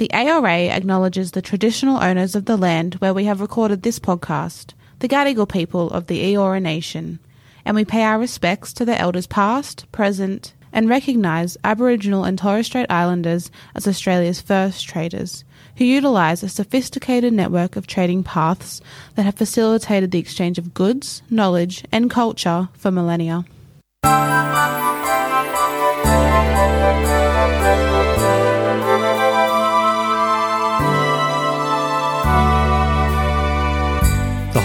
[0.00, 4.72] The ARA acknowledges the traditional owners of the land where we have recorded this podcast,
[5.00, 7.18] the Gadigal people of the Eora Nation,
[7.66, 12.64] and we pay our respects to the elders past, present, and recognise Aboriginal and Torres
[12.64, 15.44] Strait Islanders as Australia's first traders,
[15.76, 18.80] who utilise a sophisticated network of trading paths
[19.16, 23.44] that have facilitated the exchange of goods, knowledge, and culture for millennia.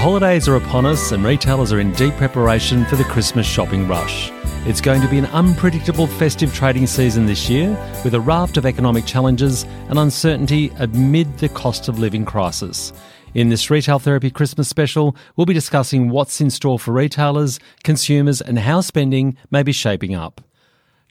[0.05, 4.29] Holidays are upon us, and retailers are in deep preparation for the Christmas shopping rush.
[4.67, 7.71] It's going to be an unpredictable festive trading season this year,
[8.03, 12.93] with a raft of economic challenges and uncertainty amid the cost of living crisis.
[13.33, 18.41] In this Retail Therapy Christmas special, we'll be discussing what's in store for retailers, consumers,
[18.41, 20.39] and how spending may be shaping up.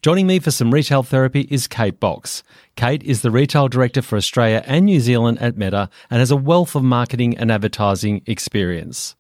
[0.05, 2.43] Joining me for some retail therapy is Kate Box.
[2.77, 6.37] Kate is the retail director for Australia and New Zealand at Meta and has a
[6.37, 9.16] wealth of marketing and advertising experience.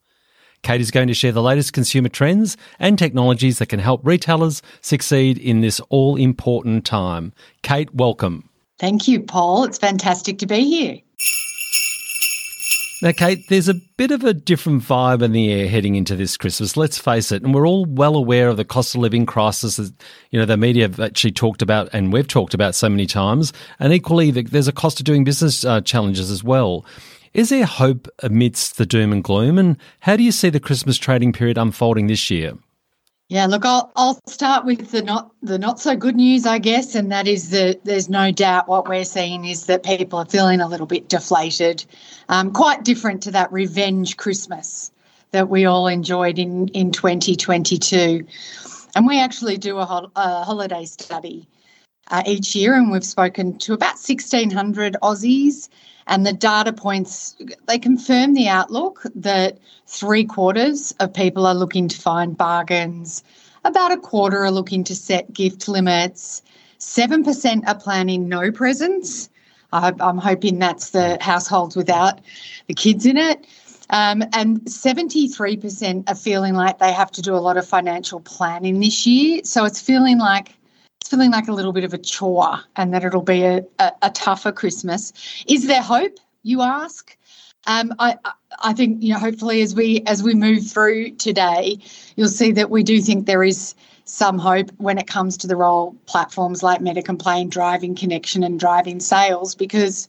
[0.62, 4.60] Kate is going to share the latest consumer trends and technologies that can help retailers
[4.82, 7.32] succeed in this all important time.
[7.62, 8.50] Kate, welcome.
[8.78, 9.64] Thank you, Paul.
[9.64, 10.98] It's fantastic to be here.
[13.04, 16.38] Now, Kate, there's a bit of a different vibe in the air heading into this
[16.38, 16.74] Christmas.
[16.74, 19.92] Let's face it, and we're all well aware of the cost of living crisis that
[20.30, 23.52] you know the media have actually talked about, and we've talked about so many times.
[23.78, 26.86] And equally, there's a cost of doing business uh, challenges as well.
[27.34, 29.58] Is there hope amidst the doom and gloom?
[29.58, 32.54] And how do you see the Christmas trading period unfolding this year?
[33.34, 36.94] Yeah, look, I'll I'll start with the not the not so good news, I guess,
[36.94, 40.60] and that is that there's no doubt what we're seeing is that people are feeling
[40.60, 41.84] a little bit deflated,
[42.28, 44.92] um, quite different to that revenge Christmas
[45.32, 48.24] that we all enjoyed in in 2022.
[48.94, 51.48] And we actually do a, ho- a holiday study
[52.12, 55.68] uh, each year, and we've spoken to about 1,600 Aussies
[56.06, 61.88] and the data points, they confirm the outlook that three quarters of people are looking
[61.88, 63.22] to find bargains,
[63.64, 66.42] about a quarter are looking to set gift limits,
[66.78, 69.30] 7% are planning no presents.
[69.72, 72.20] I'm hoping that's the households without
[72.68, 73.46] the kids in it.
[73.90, 78.80] Um, and 73% are feeling like they have to do a lot of financial planning
[78.80, 79.40] this year.
[79.44, 80.54] So it's feeling like
[81.08, 84.10] feeling like a little bit of a chore and that it'll be a, a, a
[84.10, 85.12] tougher Christmas.
[85.46, 87.16] Is there hope, you ask?
[87.66, 88.16] Um, I,
[88.62, 89.18] I think you know.
[89.18, 91.78] Hopefully, as we as we move through today,
[92.16, 95.56] you'll see that we do think there is some hope when it comes to the
[95.56, 100.08] role platforms like Meta can play in driving connection and driving sales, because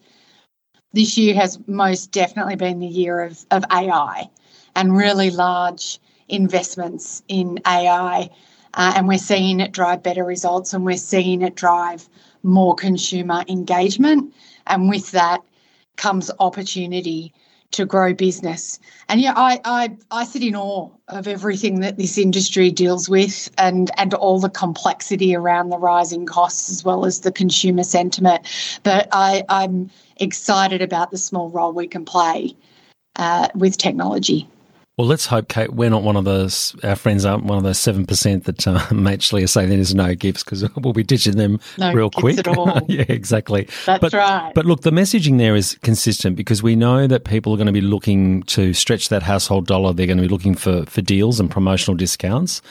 [0.92, 4.30] this year has most definitely been the year of, of AI
[4.76, 8.30] and really large investments in AI
[8.76, 12.08] uh, and we're seeing it drive better results and we're seeing it drive
[12.44, 14.34] more consumer engagement.
[14.68, 15.42] And with that
[15.98, 17.34] comes opportunity
[17.72, 18.80] to grow business.
[19.10, 23.50] And yeah, I, I I sit in awe of everything that this industry deals with
[23.58, 28.48] and and all the complexity around the rising costs as well as the consumer sentiment.
[28.84, 32.56] But I, I'm excited about the small role we can play
[33.18, 34.48] uh, with technology.
[34.98, 37.80] Well, let's hope, Kate, we're not one of those, our friends aren't one of those
[37.80, 41.92] 7% that uh, actually are saying there's no gifts because we'll be ditching them no
[41.92, 42.46] real quick.
[42.88, 43.68] yeah, exactly.
[43.86, 44.54] That's but, right.
[44.56, 47.74] But look, the messaging there is consistent because we know that people are going to
[47.74, 49.92] be looking to stretch that household dollar.
[49.92, 52.62] They're going to be looking for, for deals and promotional discounts.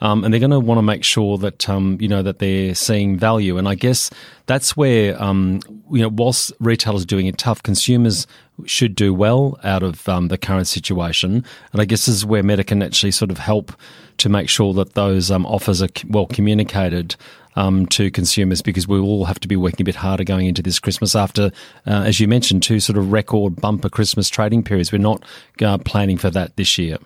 [0.00, 2.74] Um, and they're going to want to make sure that um, you know that they're
[2.74, 3.56] seeing value.
[3.58, 4.10] And I guess
[4.46, 8.26] that's where um, you know, whilst retailers are doing it tough, consumers
[8.66, 11.44] should do well out of um, the current situation.
[11.72, 13.72] And I guess this is where Meta can actually sort of help
[14.18, 17.16] to make sure that those um, offers are well communicated.
[17.56, 20.60] Um, to consumers because we all have to be working a bit harder going into
[20.60, 21.52] this Christmas after,
[21.86, 24.90] uh, as you mentioned, two sort of record bumper Christmas trading periods.
[24.90, 25.24] We're not
[25.62, 26.98] uh, planning for that this year.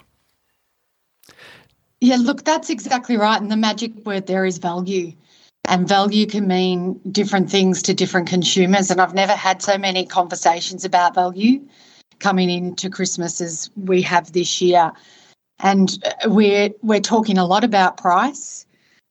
[2.01, 3.39] Yeah, look, that's exactly right.
[3.39, 5.13] And the magic word there is value.
[5.69, 8.91] And value can mean different things to different consumers.
[8.91, 11.61] And I've never had so many conversations about value
[12.21, 14.93] coming into Christmas as we have this year.
[15.61, 18.65] And we're we're talking a lot about price,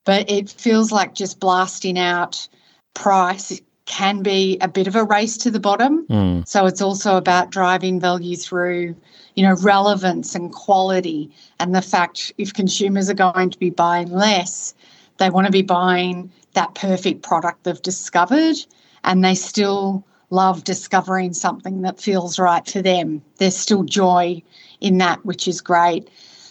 [0.03, 2.47] but it feels like just blasting out
[2.95, 6.07] price can be a bit of a race to the bottom.
[6.07, 6.47] Mm.
[6.47, 8.95] So it's also about driving value through,
[9.35, 14.11] you know, relevance and quality and the fact if consumers are going to be buying
[14.11, 14.73] less,
[15.17, 18.57] they want to be buying that perfect product they've discovered
[19.03, 23.21] and they still love discovering something that feels right for them.
[23.37, 24.41] There's still joy
[24.81, 26.09] in that, which is great.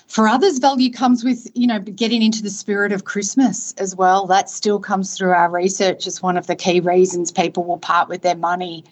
[0.09, 4.27] For others, value comes with, you know, getting into the spirit of Christmas as well.
[4.27, 8.09] That still comes through our research as one of the key reasons people will part
[8.09, 8.85] with their money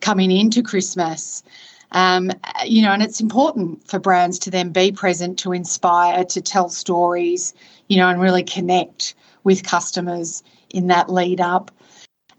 [0.00, 1.42] coming into Christmas.
[1.90, 2.30] Um,
[2.64, 6.68] you know, and it's important for brands to then be present, to inspire, to tell
[6.68, 7.52] stories,
[7.88, 9.14] you know, and really connect
[9.44, 11.70] with customers in that lead up.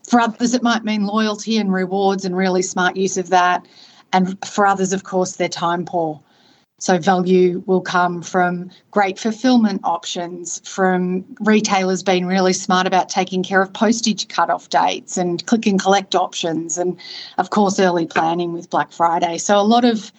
[0.08, 3.66] For others, it might mean loyalty and rewards and really smart use of that.
[4.12, 6.22] And for others, of course, they're time poor.
[6.80, 13.42] So, value will come from great fulfillment options, from retailers being really smart about taking
[13.42, 17.00] care of postage cut-off dates and click and collect options, and
[17.38, 19.38] of course, early planning with Black Friday.
[19.38, 20.12] So, a lot of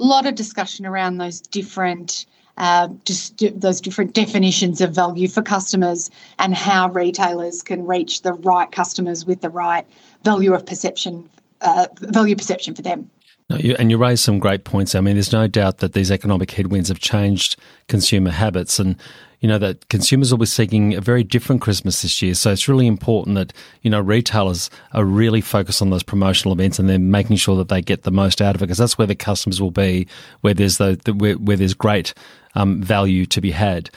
[0.00, 2.26] lot of discussion around those different
[2.58, 8.32] uh, just those different definitions of value for customers and how retailers can reach the
[8.34, 9.86] right customers with the right
[10.24, 11.28] value of perception,
[11.60, 13.10] uh, value perception for them.
[13.48, 14.94] No, and you raise some great points.
[14.94, 17.56] I mean, there's no doubt that these economic headwinds have changed
[17.86, 18.96] consumer habits, and
[19.40, 22.34] you know that consumers will be seeking a very different Christmas this year.
[22.34, 23.52] So it's really important that
[23.82, 27.68] you know retailers are really focused on those promotional events and they're making sure that
[27.68, 30.08] they get the most out of it because that's where the customers will be,
[30.40, 32.14] where there's the, the where, where, there's great
[32.54, 33.90] um, value to be had.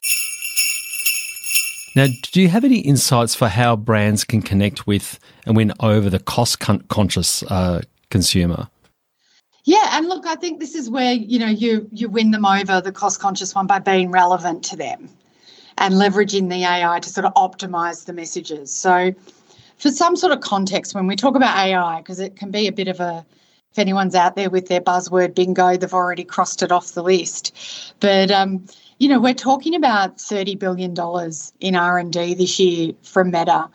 [1.96, 6.10] Now, do you have any insights for how brands can connect with and win over
[6.10, 8.70] the cost conscious uh, consumer?
[9.64, 12.80] Yeah, and look, I think this is where you know you you win them over
[12.80, 15.10] the cost conscious one by being relevant to them
[15.82, 18.72] and leveraging the AI to sort of optimize the messages.
[18.72, 19.14] So
[19.78, 22.72] for some sort of context when we talk about AI because it can be a
[22.72, 23.26] bit of a
[23.72, 27.56] if anyone's out there with their buzzword bingo they've already crossed it off the list.
[28.00, 28.66] But um
[29.00, 30.94] you know, we're talking about $30 billion
[31.60, 33.68] in R&D this year from Meta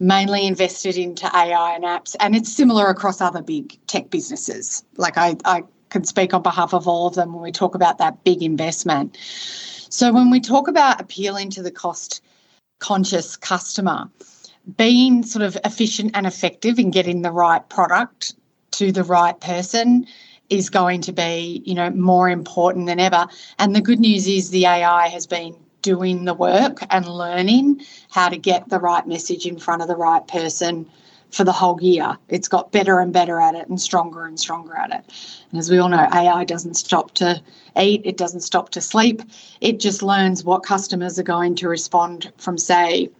[0.00, 4.82] mainly invested into AI and apps, and it's similar across other big tech businesses.
[4.96, 7.98] Like I, I can speak on behalf of all of them when we talk about
[7.98, 9.18] that big investment.
[9.92, 12.22] So when we talk about appealing to the cost
[12.78, 14.08] conscious customer,
[14.76, 18.34] being sort of efficient and effective in getting the right product
[18.72, 20.06] to the right person
[20.48, 23.26] is going to be, you know, more important than ever.
[23.58, 28.28] And the good news is the AI has been doing the work and learning how
[28.28, 30.88] to get the right message in front of the right person
[31.30, 32.16] for the whole year.
[32.28, 35.04] It's got better and better at it and stronger and stronger at it.
[35.50, 37.40] And as we all know, AI doesn't stop to
[37.78, 39.22] eat, it doesn't stop to sleep.
[39.60, 43.10] It just learns what customers are going to respond from, say,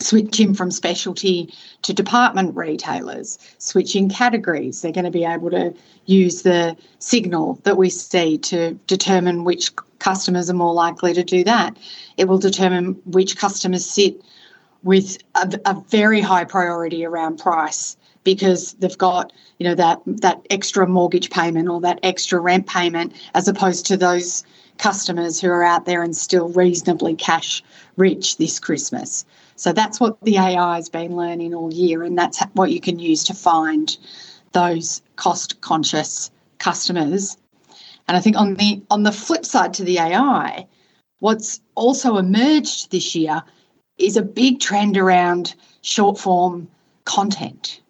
[0.00, 4.82] switching from specialty to department retailers, switching categories.
[4.82, 5.74] They're going to be able to
[6.04, 11.44] use the signal that we see to determine which customers are more likely to do
[11.44, 11.76] that.
[12.16, 14.20] It will determine which customers sit
[14.82, 20.44] with a, a very high priority around price because they've got you know that that
[20.50, 24.44] extra mortgage payment or that extra rent payment as opposed to those
[24.78, 27.62] customers who are out there and still reasonably cash
[27.96, 29.24] rich this Christmas.
[29.56, 32.98] So that's what the AI has been learning all year, and that's what you can
[32.98, 33.96] use to find
[34.52, 37.38] those cost conscious customers
[38.08, 40.66] and I think on the on the flip side to the AI,
[41.20, 43.42] what's also emerged this year
[43.98, 46.68] is a big trend around short form
[47.04, 47.80] content.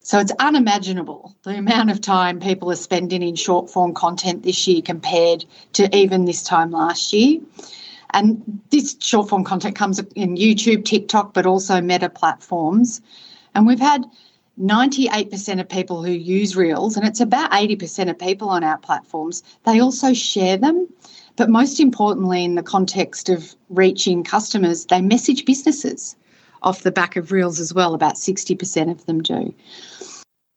[0.00, 4.66] So it's unimaginable the amount of time people are spending in short form content this
[4.66, 7.40] year compared to even this time last year.
[8.10, 13.02] And this short form content comes in YouTube, TikTok, but also meta platforms.
[13.54, 14.06] And we've had
[14.60, 19.42] 98% of people who use Reels, and it's about 80% of people on our platforms,
[19.64, 20.88] they also share them.
[21.38, 26.16] But most importantly, in the context of reaching customers, they message businesses
[26.62, 27.94] off the back of Reels as well.
[27.94, 29.54] About 60% of them do.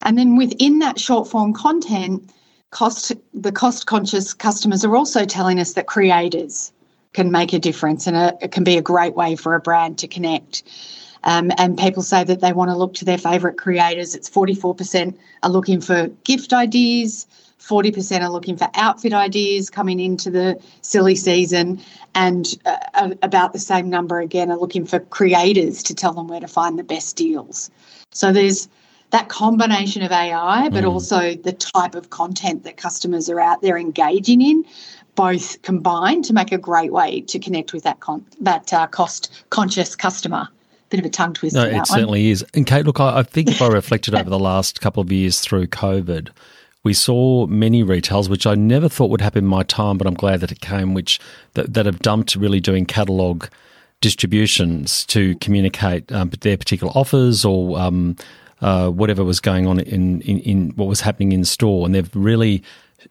[0.02, 2.34] And then within that short form content,
[2.72, 6.72] cost the cost conscious customers are also telling us that creators
[7.14, 10.08] can make a difference and it can be a great way for a brand to
[10.08, 10.64] connect.
[11.24, 14.16] Um, and people say that they want to look to their favourite creators.
[14.16, 17.28] It's 44% are looking for gift ideas,
[17.62, 21.80] 40% are looking for outfit ideas coming into the silly season,
[22.16, 26.40] and uh, about the same number again are looking for creators to tell them where
[26.40, 27.70] to find the best deals.
[28.12, 28.68] So there's
[29.12, 30.92] that combination of AI, but mm.
[30.92, 34.66] also the type of content that customers are out there engaging in,
[35.16, 39.44] both combined to make a great way to connect with that con- that uh, cost
[39.50, 40.48] conscious customer
[40.90, 41.72] bit of a tongue twister.
[41.72, 42.46] No, it certainly is.
[42.54, 45.40] And Kate, look, I, I think if I reflected over the last couple of years
[45.40, 46.30] through COVID,
[46.84, 50.16] we saw many retails, which I never thought would happen in my time, but I'm
[50.16, 51.20] glad that it came, which
[51.54, 53.50] that, that have dumped really doing catalogue
[54.02, 58.16] distributions to communicate um, their particular offers or um,
[58.62, 62.16] uh, whatever was going on in, in, in what was happening in store, and they've
[62.16, 62.64] really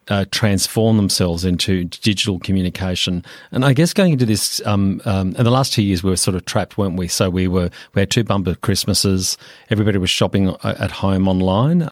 [0.09, 3.23] uh, transform themselves into digital communication.
[3.51, 6.17] And I guess going into this, um, um, in the last two years, we were
[6.17, 7.07] sort of trapped, weren't we?
[7.07, 9.37] So we were we had two bumper Christmases.
[9.69, 11.89] Everybody was shopping uh, at home online.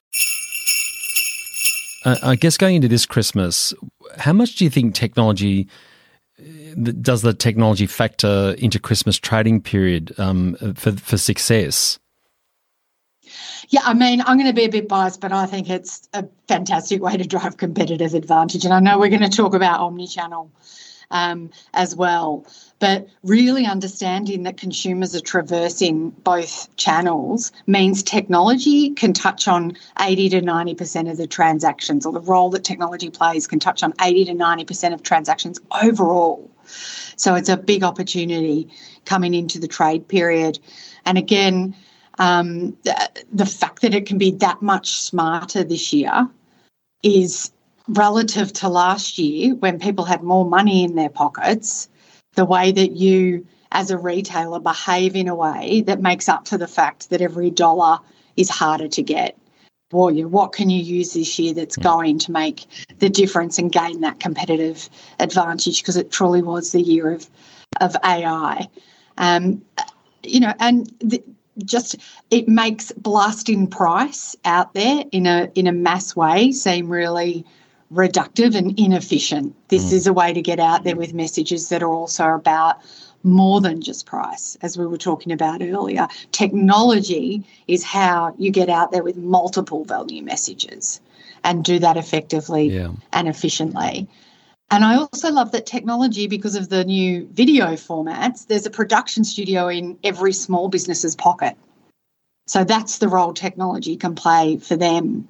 [2.06, 3.74] Uh, I guess going into this Christmas,
[4.18, 5.68] how much do you think technology
[7.02, 12.00] does the technology factor into Christmas trading period um, for for success?
[13.68, 16.26] Yeah, I mean, I'm going to be a bit biased, but I think it's a
[16.48, 18.66] fantastic way to drive competitive advantage.
[18.66, 20.52] And I know we're going to talk about omni-channel
[21.12, 22.46] um, as well,
[22.80, 30.30] but really understanding that consumers are traversing both channels means technology can touch on 80
[30.30, 34.26] to 90% of the transactions, or the role that technology plays can touch on 80
[34.26, 36.50] to 90% of transactions overall.
[37.16, 38.70] So it's a big opportunity
[39.06, 40.60] coming into the trade period.
[41.06, 41.76] And again,
[42.20, 46.30] um, the, the fact that it can be that much smarter this year
[47.02, 47.52] is
[47.90, 51.90] relative to last year when people had more money in their pockets,
[52.36, 56.58] the way that you as a retailer behave in a way that makes up for
[56.58, 58.00] the fact that every dollar
[58.36, 59.38] is harder to get.
[59.90, 62.68] Boy, what can you use this year that's going to make
[63.00, 64.88] the difference and gain that competitive
[65.20, 65.82] advantage?
[65.82, 67.28] Because it truly was the year of
[67.82, 68.68] of AI.
[69.18, 69.64] Um,
[70.24, 71.24] you know, and the,
[71.66, 71.96] just
[72.30, 77.46] it makes blasting price out there in a in a mass way seem really
[77.92, 79.56] reductive and inefficient.
[79.70, 79.94] This mm.
[79.94, 82.78] is a way to get out there with messages that are also about
[83.24, 86.08] more than just price, as we were talking about earlier.
[86.32, 91.02] Technology is how you get out there with multiple value messages
[91.44, 92.92] and do that effectively yeah.
[93.12, 94.08] and efficiently.
[94.72, 99.24] And I also love that technology, because of the new video formats, there's a production
[99.24, 101.58] studio in every small business's pocket.
[102.46, 105.28] So that's the role technology can play for them.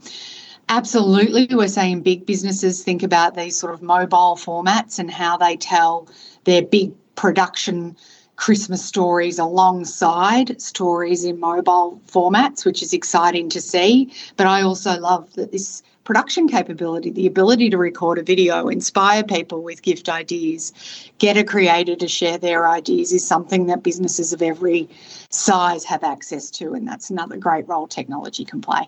[0.71, 5.57] Absolutely, we're saying big businesses think about these sort of mobile formats and how they
[5.57, 6.07] tell
[6.43, 7.97] their big production
[8.35, 14.13] Christmas stories alongside stories in mobile formats, which is exciting to see.
[14.37, 19.23] But I also love that this production capability, the ability to record a video, inspire
[19.23, 20.71] people with gift ideas,
[21.17, 24.87] get a creator to share their ideas is something that businesses of every
[25.31, 26.73] size have access to.
[26.75, 28.87] And that's another great role technology can play.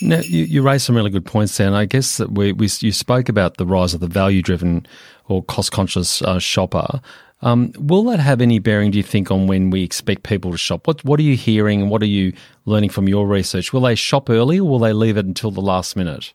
[0.00, 2.68] Now, you, you raised some really good points there, and I guess that we, we
[2.80, 4.86] you spoke about the rise of the value-driven
[5.28, 7.00] or cost-conscious uh, shopper.
[7.42, 10.58] Um, will that have any bearing, do you think, on when we expect people to
[10.58, 10.86] shop?
[10.86, 12.32] What What are you hearing and what are you
[12.66, 13.72] learning from your research?
[13.72, 16.32] Will they shop early or will they leave it until the last minute?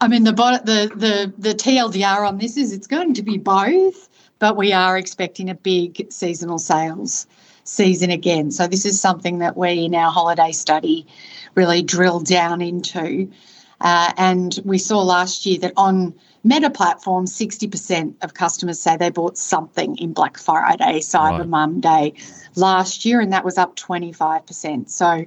[0.00, 4.08] I mean, the the the the TLDR on this is it's going to be both,
[4.38, 7.26] but we are expecting a big seasonal sales
[7.64, 8.52] season again.
[8.52, 11.04] So this is something that we in our holiday study
[11.56, 13.30] really drill down into,
[13.80, 19.10] uh, and we saw last year that on Meta platforms, 60% of customers say they
[19.10, 21.48] bought something in Black Friday, Cyber right.
[21.48, 22.12] Monday
[22.54, 24.88] last year, and that was up 25%.
[24.88, 25.24] So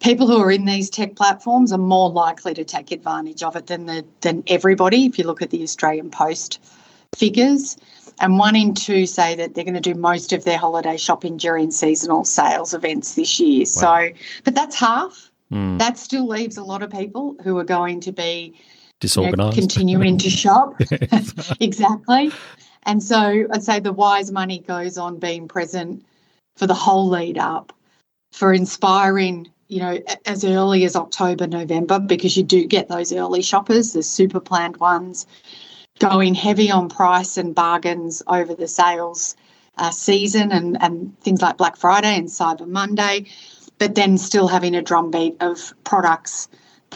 [0.00, 3.66] people who are in these tech platforms are more likely to take advantage of it
[3.66, 6.60] than the than everybody if you look at the Australian Post
[7.14, 7.76] figures.
[8.18, 11.36] And one in two say that they're going to do most of their holiday shopping
[11.36, 13.60] during seasonal sales events this year.
[13.60, 13.64] Wow.
[13.64, 14.08] So,
[14.44, 15.25] but that's half.
[15.52, 15.78] Mm.
[15.78, 18.58] That still leaves a lot of people who are going to be
[19.00, 20.74] disorganized, you know, continuing to shop.
[21.60, 22.32] exactly.
[22.84, 26.04] And so I'd say the wise money goes on being present
[26.56, 27.72] for the whole lead up,
[28.32, 33.42] for inspiring, you know, as early as October, November, because you do get those early
[33.42, 35.26] shoppers, the super planned ones,
[35.98, 39.36] going heavy on price and bargains over the sales
[39.78, 43.26] uh, season and, and things like Black Friday and Cyber Monday,
[43.78, 46.48] but then still having a drumbeat of products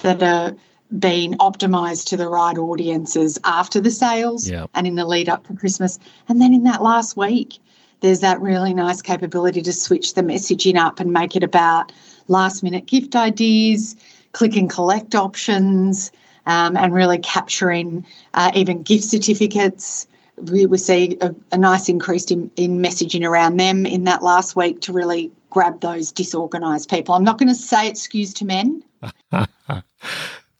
[0.03, 0.55] that are
[0.99, 4.69] being optimized to the right audiences after the sales yep.
[4.75, 5.99] and in the lead up to Christmas.
[6.29, 7.59] And then in that last week,
[8.01, 11.93] there's that really nice capability to switch the messaging up and make it about
[12.29, 13.95] last minute gift ideas,
[14.33, 16.11] click and collect options,
[16.47, 20.07] um, and really capturing uh, even gift certificates.
[20.43, 24.57] We, we see a, a nice increase in, in messaging around them in that last
[24.57, 27.15] week to really grab those disorganized people.
[27.15, 28.83] I'm not going to say skews to men.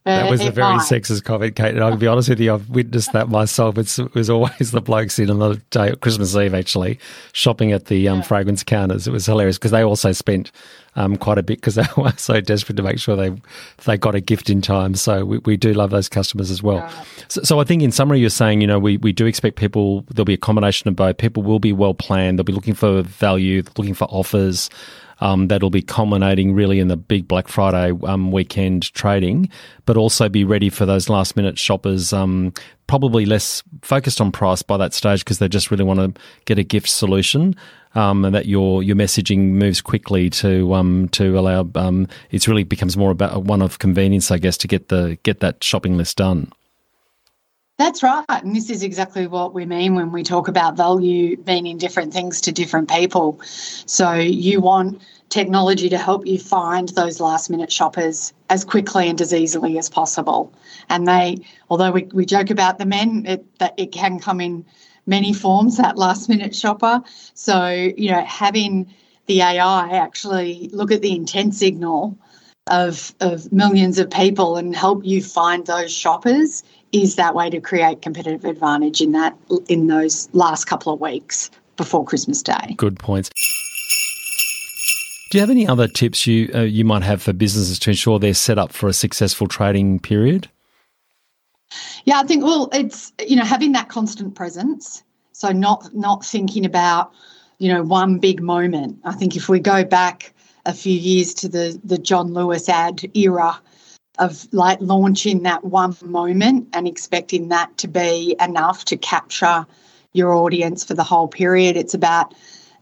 [0.05, 1.75] That was a very sexist comment, Kate.
[1.75, 3.77] And I'll be honest with you, I've witnessed that myself.
[3.77, 6.99] It's, it was always the blokes in on the day, Christmas Eve, actually,
[7.33, 8.25] shopping at the um, yeah.
[8.25, 9.07] fragrance counters.
[9.07, 10.53] It was hilarious because they also spent
[10.97, 13.33] um, quite a bit because they were so desperate to make sure they
[13.85, 14.95] they got a gift in time.
[14.95, 16.79] So we, we do love those customers as well.
[16.79, 17.05] Yeah.
[17.29, 20.03] So, so, I think in summary, you're saying, you know, we, we do expect people,
[20.09, 21.19] there'll be a combination of both.
[21.19, 22.39] People will be well planned.
[22.39, 24.71] They'll be looking for value, looking for offers.
[25.21, 29.49] Um, that'll be culminating really in the big Black Friday um, weekend trading,
[29.87, 32.13] but also be ready for those last minute shoppers.
[32.13, 32.53] Um,
[32.87, 36.59] probably less focused on price by that stage because they just really want to get
[36.59, 37.55] a gift solution.
[37.95, 42.63] Um, and that your your messaging moves quickly to um, to allow um, it's really
[42.63, 46.19] becomes more about one of convenience, I guess, to get the get that shopping list
[46.19, 46.53] done.
[47.81, 48.27] That's right.
[48.29, 52.43] And this is exactly what we mean when we talk about value meaning different things
[52.43, 53.41] to different people.
[53.43, 59.19] So you want technology to help you find those last minute shoppers as quickly and
[59.19, 60.53] as easily as possible.
[60.91, 61.39] And they,
[61.71, 64.67] although we, we joke about the men, it, that it can come in
[65.07, 67.03] many forms, that last minute shopper.
[67.33, 68.93] So, you know, having
[69.25, 72.19] the AI actually look at the intent signal
[72.71, 77.61] of, of millions of people and help you find those shoppers is that way to
[77.61, 79.37] create competitive advantage in that
[79.69, 82.75] in those last couple of weeks before Christmas Day.
[82.77, 83.31] Good points.
[85.31, 88.19] Do you have any other tips you uh, you might have for businesses to ensure
[88.19, 90.49] they're set up for a successful trading period?
[92.05, 95.05] Yeah, I think well, it's you know having that constant presence.
[95.33, 97.13] So not not thinking about
[97.59, 98.99] you know one big moment.
[99.05, 100.35] I think if we go back
[100.67, 103.61] a few years to the the John Lewis ad era,
[104.21, 109.67] of like launching that one moment and expecting that to be enough to capture
[110.13, 111.77] your audience for the whole period.
[111.77, 112.35] It's about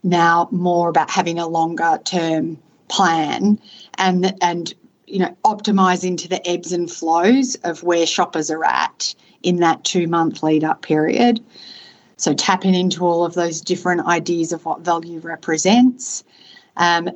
[0.02, 3.58] now more about having a longer term plan
[3.98, 4.74] and and
[5.06, 9.84] you know optimizing to the ebbs and flows of where shoppers are at in that
[9.84, 11.40] two month lead up period.
[12.16, 16.24] So tapping into all of those different ideas of what value represents,
[16.76, 17.10] um,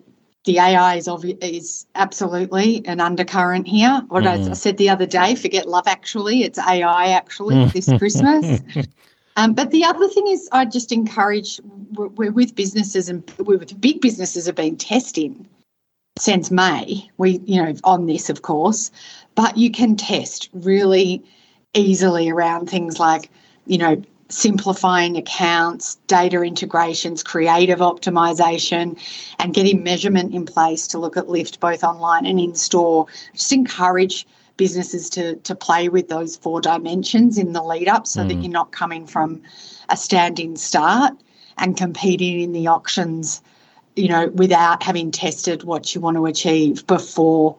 [0.45, 4.03] the AI is obvi- is absolutely an undercurrent here.
[4.09, 4.51] What mm.
[4.51, 8.61] I said the other day, forget love actually, it's AI actually this Christmas.
[9.37, 11.61] Um, but the other thing is, I just encourage
[11.93, 15.49] we're with businesses and we're with big businesses have been testing
[16.19, 17.11] since May.
[17.17, 18.91] We, you know, on this, of course,
[19.35, 21.23] but you can test really
[21.75, 23.31] easily around things like,
[23.67, 28.99] you know, simplifying accounts, data integrations, creative optimization,
[29.39, 33.07] and getting measurement in place to look at lift both online and in store.
[33.35, 38.23] Just encourage businesses to, to play with those four dimensions in the lead up so
[38.23, 38.29] mm.
[38.29, 39.43] that you're not coming from
[39.91, 41.13] a standing start
[41.59, 43.43] and competing in the auctions,
[43.97, 47.57] you know, without having tested what you want to achieve before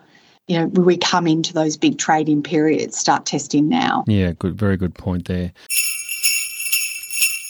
[0.47, 4.03] you know, we come into those big trading periods, start testing now.
[4.07, 5.53] Yeah, good, very good point there.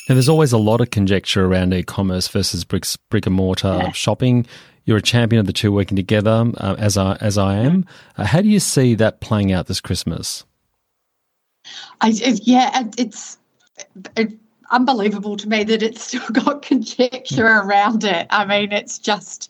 [0.08, 3.92] Now, there's always a lot of conjecture around e-commerce versus bricks, brick and mortar yeah.
[3.92, 4.46] shopping.
[4.86, 7.86] You're a champion of the two working together, uh, as I as I am.
[8.18, 10.44] Uh, how do you see that playing out this Christmas?
[12.02, 13.38] I, yeah, it's
[14.18, 14.34] it,
[14.72, 18.28] unbelievable to me that it's still got conjecture around it.
[18.30, 19.50] I mean, it's just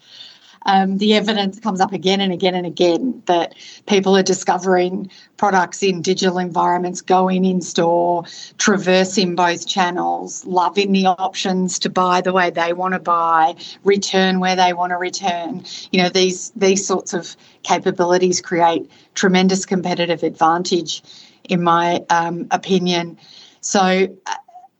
[0.65, 5.83] um, the evidence comes up again and again and again that people are discovering products
[5.83, 8.23] in digital environments, going in store,
[8.57, 14.39] traversing both channels, loving the options to buy the way they want to buy, return
[14.39, 15.63] where they want to return.
[15.91, 21.01] You know, these these sorts of capabilities create tremendous competitive advantage,
[21.49, 23.17] in my um, opinion.
[23.61, 23.79] So,
[24.25, 24.35] uh,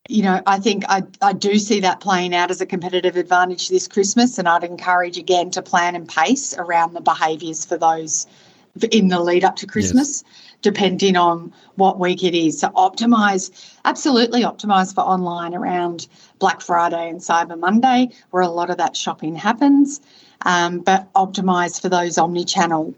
[0.09, 3.69] you know, I think I, I do see that playing out as a competitive advantage
[3.69, 8.27] this Christmas, and I'd encourage again to plan and pace around the behaviours for those
[8.91, 10.53] in the lead up to Christmas, yes.
[10.61, 12.59] depending on what week it is.
[12.59, 13.51] So optimize,
[13.85, 16.07] absolutely optimize for online around
[16.39, 20.01] Black Friday and Cyber Monday, where a lot of that shopping happens,
[20.41, 22.93] um, but optimize for those omni-channel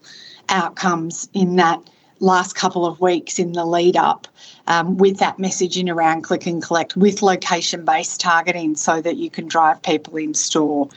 [0.50, 1.82] outcomes in that
[2.20, 4.28] last couple of weeks in the lead up
[4.68, 9.30] um, with that messaging around click and collect with location based targeting so that you
[9.30, 10.90] can drive people in store.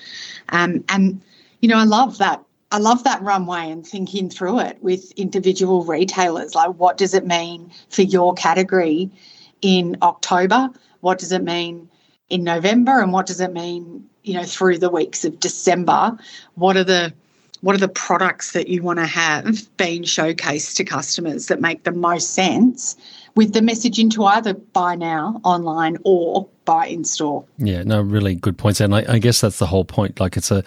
[0.50, 1.20] Um, and,
[1.60, 2.42] you know, I love that.
[2.70, 6.54] I love that runway and thinking through it with individual retailers.
[6.54, 9.10] Like, what does it mean for your category
[9.62, 10.68] in October?
[11.00, 11.88] What does it mean
[12.28, 13.00] in November?
[13.00, 16.18] And what does it mean, you know, through the weeks of December?
[16.56, 17.14] What are the
[17.60, 21.84] what are the products that you want to have being showcased to customers that make
[21.84, 22.96] the most sense
[23.34, 27.44] with the messaging to either buy now online or buy in store.
[27.56, 30.20] Yeah, no, really good points, and I, I guess that's the whole point.
[30.20, 30.64] Like it's a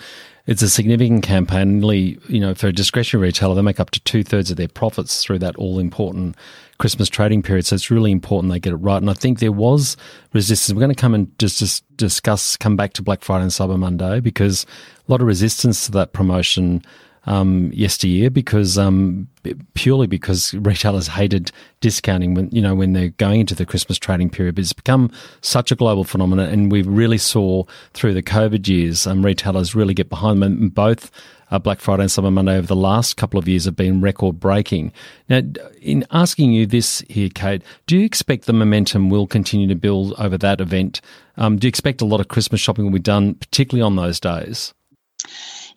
[0.51, 1.81] it's a significant campaign.
[1.81, 5.23] You know, for a discretionary retailer, they make up to two thirds of their profits
[5.23, 6.35] through that all important
[6.77, 7.65] Christmas trading period.
[7.65, 8.97] So it's really important they get it right.
[8.97, 9.95] And I think there was
[10.33, 10.75] resistance.
[10.75, 13.79] We're going to come and just, just discuss, come back to Black Friday and Cyber
[13.79, 14.65] Monday because
[15.07, 16.83] a lot of resistance to that promotion
[17.25, 19.27] um, yesteryear because um,
[19.73, 24.29] purely because retailers hated discounting when you know when they're going into the Christmas trading
[24.29, 24.55] period.
[24.55, 29.05] But it's become such a global phenomenon, and we really saw through the COVID years,
[29.05, 30.69] um, retailers really get behind them.
[30.69, 31.11] Both
[31.51, 34.39] uh, Black Friday and Cyber Monday over the last couple of years have been record
[34.39, 34.91] breaking.
[35.29, 35.41] Now,
[35.81, 40.13] in asking you this here, Kate, do you expect the momentum will continue to build
[40.17, 41.01] over that event?
[41.37, 44.19] Um, do you expect a lot of Christmas shopping will be done, particularly on those
[44.19, 44.73] days?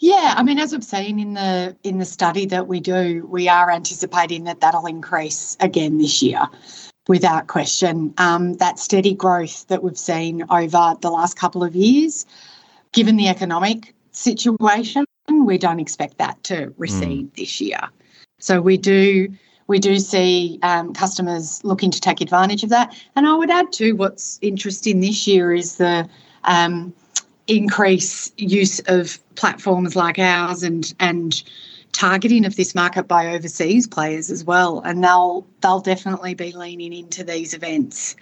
[0.05, 3.49] Yeah, I mean, as I've seen in the in the study that we do, we
[3.49, 6.43] are anticipating that that'll increase again this year,
[7.09, 8.13] without question.
[8.19, 12.27] Um, that steady growth that we've seen over the last couple of years,
[12.93, 17.35] given the economic situation, we don't expect that to recede mm.
[17.35, 17.81] this year.
[18.41, 19.33] So we do
[19.69, 22.95] we do see um, customers looking to take advantage of that.
[23.17, 26.07] And I would add too, what's interesting this year is the
[26.45, 26.93] um,
[27.47, 31.43] increase use of platforms like ours and and
[31.93, 36.93] targeting of this market by overseas players as well and they'll they'll definitely be leaning
[36.93, 38.17] into these events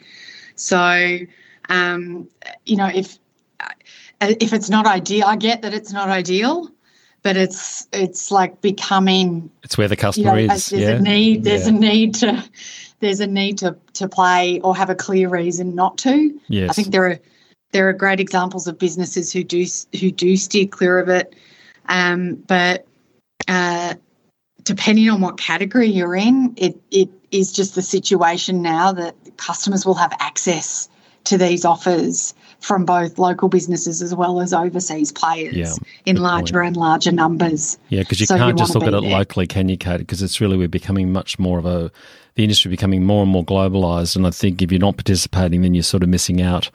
[0.57, 1.19] so
[1.69, 2.29] um,
[2.67, 3.19] you know if
[4.21, 6.71] if it's not ideal i get that it's not ideal
[7.23, 10.91] but it's it's like becoming it's where the customer you know, is there's yeah.
[10.91, 11.75] a need there's yeah.
[11.75, 12.45] a need to
[13.01, 16.71] there's a need to to play or have a clear reason not to yes.
[16.71, 17.19] i think there are
[17.73, 19.67] there are great examples of businesses who do
[19.99, 21.35] who do steer clear of it,
[21.89, 22.87] um, but
[23.49, 23.95] uh,
[24.63, 29.85] depending on what category you're in, it it is just the situation now that customers
[29.85, 30.89] will have access
[31.25, 35.73] to these offers from both local businesses as well as overseas players yeah,
[36.05, 36.69] in larger point.
[36.69, 37.79] and larger numbers.
[37.89, 39.11] Yeah, because you so can't you just look at it there.
[39.11, 39.99] locally, can you, Kate?
[39.99, 41.91] Because it's really we're becoming much more of a
[42.35, 45.75] the industry becoming more and more globalized, and I think if you're not participating, then
[45.75, 46.71] you're sort of missing out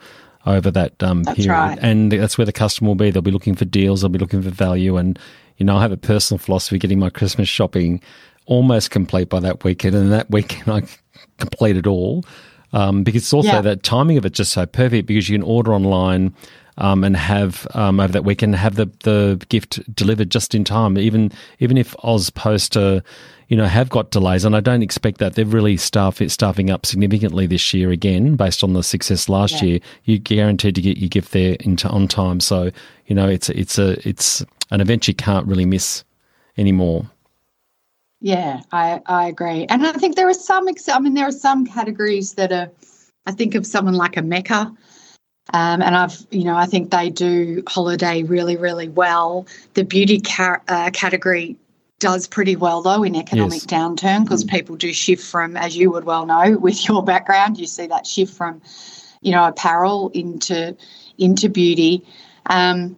[0.48, 1.52] over that um, that's period.
[1.52, 1.78] Right.
[1.80, 3.10] And that's where the customer will be.
[3.10, 4.96] They'll be looking for deals, they'll be looking for value.
[4.96, 5.18] And,
[5.58, 8.00] you know, I have a personal philosophy getting my Christmas shopping
[8.46, 9.94] almost complete by that weekend.
[9.94, 10.82] And that weekend I
[11.38, 12.24] complete it all.
[12.72, 13.60] Um, because it's also yeah.
[13.62, 16.34] that timing of it just so perfect because you can order online
[16.76, 20.98] um, and have um, over that weekend have the, the gift delivered just in time.
[20.98, 22.76] Even even if Aus Post
[23.48, 25.34] you know, have got delays, and I don't expect that.
[25.34, 29.64] They're really staff staffing up significantly this year again, based on the success last yeah.
[29.64, 29.80] year.
[30.04, 32.40] You're guaranteed to get your gift there into, on time.
[32.40, 32.70] So,
[33.06, 36.04] you know, it's it's a it's an event you can't really miss
[36.56, 37.10] anymore.
[38.20, 39.64] Yeah, I, I agree.
[39.68, 42.68] And I think there are some, I mean, there are some categories that are,
[43.26, 44.74] I think of someone like a Mecca.
[45.54, 49.46] Um, and I've, you know, I think they do holiday really, really well.
[49.74, 51.56] The beauty ca- uh, category
[51.98, 53.66] does pretty well though in economic yes.
[53.66, 54.50] downturn because mm.
[54.50, 58.06] people do shift from, as you would well know, with your background, you see that
[58.06, 58.62] shift from,
[59.20, 60.76] you know, apparel into
[61.18, 62.04] into beauty.
[62.46, 62.96] Um,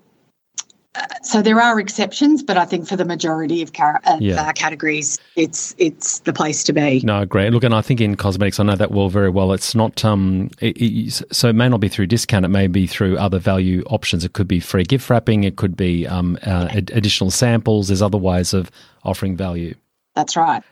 [1.23, 4.43] so there are exceptions, but I think for the majority of car- uh, yeah.
[4.43, 7.01] uh, categories, it's it's the place to be.
[7.05, 7.53] No, great.
[7.53, 9.53] Look, and I think in cosmetics, I know that well very well.
[9.53, 12.45] It's not um, it, it, so it may not be through discount.
[12.45, 14.25] It may be through other value options.
[14.25, 15.45] It could be free gift wrapping.
[15.45, 17.89] It could be um, uh, ad- additional samples.
[17.89, 18.71] There's other ways of
[19.05, 19.75] offering value.
[20.17, 20.63] That's right.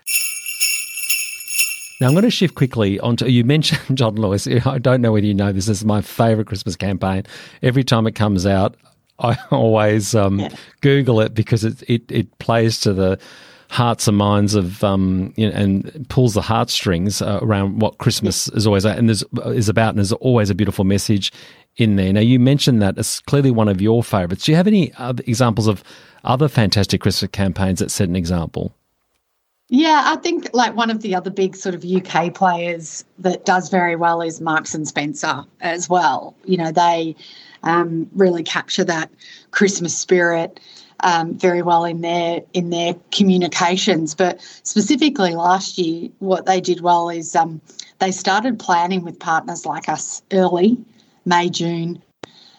[2.01, 3.27] Now I'm going to shift quickly onto.
[3.27, 4.49] You mentioned John Lewis.
[4.49, 5.67] I don't know whether you know this.
[5.67, 7.25] This is my favourite Christmas campaign.
[7.63, 8.77] Every time it comes out,
[9.19, 10.49] I always um, yeah.
[10.81, 13.19] Google it because it, it, it plays to the
[13.71, 18.49] hearts and minds of um, you know, and pulls the heartstrings uh, around what Christmas
[18.49, 21.33] is always and there's is about, and there's always a beautiful message
[21.77, 22.13] in there.
[22.13, 24.45] Now you mentioned that it's clearly one of your favourites.
[24.45, 25.85] Do you have any other examples of
[26.25, 28.75] other fantastic Christmas campaigns that set an example?
[29.71, 33.69] Yeah, I think like one of the other big sort of UK players that does
[33.69, 36.35] very well is Marks and Spencer as well.
[36.47, 37.15] You know, they
[37.63, 39.11] um, really capture that
[39.51, 40.61] Christmas spirit
[41.01, 44.15] um, very well in their in their communications.
[44.15, 47.61] But specifically last year, what they did well is um,
[47.99, 50.77] they started planning with partners like us early,
[51.25, 52.03] May June,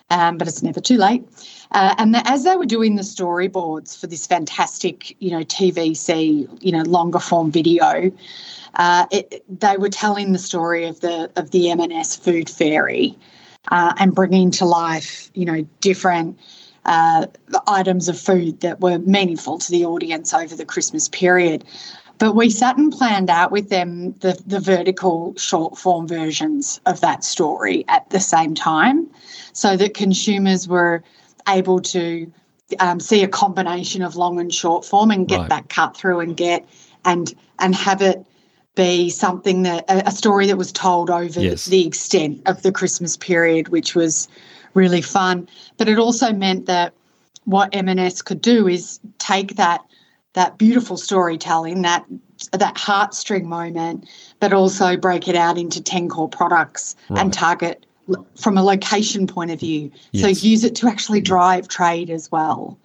[0.10, 1.24] um, but it's never too late.
[1.72, 6.48] Uh, and the, as they were doing the storyboards for this fantastic, you know, TVC,
[6.64, 8.12] you know, longer form video,
[8.76, 13.18] uh, it, they were telling the story of the of the M&S food fairy
[13.68, 16.40] uh, and bringing to life, you know, different
[16.86, 17.28] uh,
[17.68, 21.64] items of food that were meaningful to the audience over the Christmas period.
[22.18, 27.00] But we sat and planned out with them the, the vertical short form versions of
[27.02, 29.08] that story at the same time
[29.54, 31.02] so that consumers were
[31.48, 32.32] able to
[32.80, 35.50] um, see a combination of long and short form and get right.
[35.50, 36.68] that cut through and get
[37.06, 38.24] and and have it
[38.80, 41.66] be something that a, story that was told over yes.
[41.66, 44.30] the extent of the Christmas period, which was
[44.74, 45.50] really fun.
[45.78, 46.94] But it also meant that
[47.44, 49.84] what M&S could do is take that
[50.34, 52.06] that beautiful storytelling, that
[52.54, 54.08] that heartstring moment,
[54.40, 57.20] but also break it out into 10 core products right.
[57.20, 57.86] and target
[58.36, 59.92] from a location point of view.
[60.14, 60.40] Yes.
[60.40, 62.80] So use it to actually drive trade as well.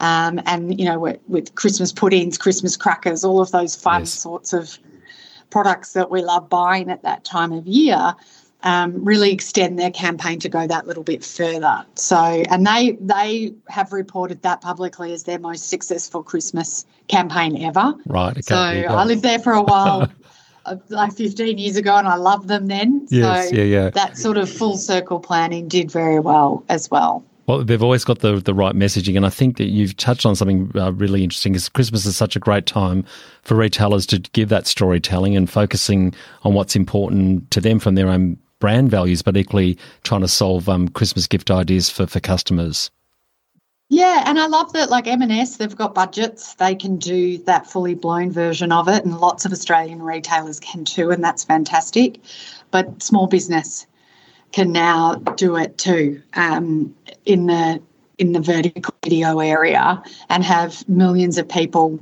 [0.00, 4.12] Um, and you know, with, with, Christmas puddings, Christmas crackers, all of those fun yes.
[4.12, 4.78] sorts of
[5.50, 8.14] products that we love buying at that time of year.
[8.62, 11.84] Um, really extend their campaign to go that little bit further.
[11.96, 17.92] So, and they they have reported that publicly as their most successful Christmas campaign ever.
[18.06, 18.30] Right.
[18.30, 20.10] Okay, so I lived there for a while.
[20.88, 23.06] Like 15 years ago and I loved them then.
[23.10, 23.90] Yes, so yeah, yeah.
[23.90, 27.22] That sort of full circle planning did very well as well.
[27.46, 30.34] Well, they've always got the the right messaging, and I think that you've touched on
[30.34, 31.52] something uh, really interesting.
[31.52, 33.04] Because Christmas is such a great time
[33.42, 38.08] for retailers to give that storytelling and focusing on what's important to them from their
[38.08, 42.90] own brand values, but equally trying to solve um, Christmas gift ideas for for customers.
[43.90, 46.54] Yeah, and I love that like M&S, they've got budgets.
[46.54, 50.86] They can do that fully blown version of it, and lots of Australian retailers can
[50.86, 52.18] too, and that's fantastic.
[52.70, 53.86] But small business
[54.54, 56.94] can now do it too um,
[57.26, 57.80] in the
[58.18, 61.98] in the vertical video area and have millions of people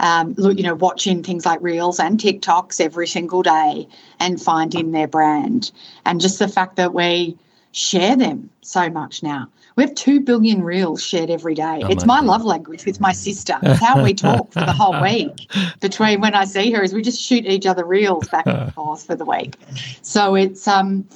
[0.00, 3.88] um, you know watching things like reels and tiktoks every single day
[4.20, 5.72] and finding their brand
[6.04, 7.36] and just the fact that we
[7.72, 11.82] share them so much now we have 2 billion reels shared every day.
[11.84, 13.56] Oh, it's my, my love language with my sister.
[13.62, 17.00] It's how we talk for the whole week between when I see her is we
[17.00, 19.54] just shoot each other reels back and forth for the week.
[20.02, 21.08] So it's um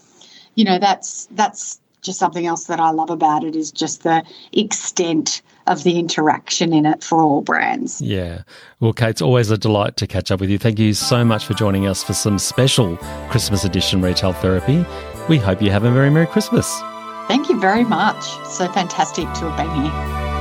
[0.54, 4.24] you know that's that's just something else that I love about it is just the
[4.52, 8.02] extent of the interaction in it for all brands.
[8.02, 8.42] Yeah.
[8.80, 10.58] Well, Kate, it's always a delight to catch up with you.
[10.58, 12.96] Thank you so much for joining us for some special
[13.30, 14.84] Christmas edition retail therapy.
[15.28, 16.68] We hope you have a very Merry Christmas.
[17.28, 18.24] Thank you very much.
[18.48, 20.31] So fantastic to have been here.